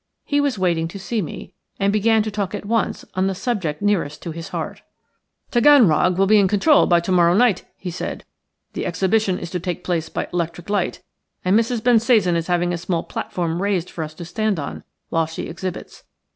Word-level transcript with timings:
He 0.25 0.41
was 0.41 0.57
waiting 0.57 0.87
to 0.87 0.97
see 0.97 1.21
me, 1.21 1.53
and 1.79 1.93
began 1.93 2.23
to 2.23 2.31
talk 2.31 2.55
at 2.55 2.65
once 2.65 3.05
on 3.13 3.27
the 3.27 3.35
subject 3.35 3.83
nearest 3.83 4.23
his 4.23 4.47
heart. 4.49 4.81
"Taganrog 5.51 6.17
will 6.17 6.25
be 6.25 6.39
in 6.39 6.47
control 6.47 6.87
by 6.87 6.99
to 7.01 7.11
morrow 7.11 7.35
night," 7.35 7.65
he 7.77 7.91
said. 7.91 8.25
"The 8.73 8.87
exhibition 8.87 9.37
is 9.37 9.51
to 9.51 9.59
take 9.59 9.83
place 9.83 10.09
by 10.09 10.27
electric 10.33 10.71
lights 10.71 11.03
and 11.45 11.55
Mrs. 11.55 11.83
Bensasan 11.83 12.35
is 12.35 12.47
having 12.47 12.73
a 12.73 12.79
small 12.79 13.03
platform 13.03 13.61
raised 13.61 13.91
for 13.91 14.03
us 14.03 14.15
to 14.15 14.25
stand 14.25 14.59
on 14.59 14.83
while 15.09 15.27
she 15.27 15.43
exhibits. 15.43 16.01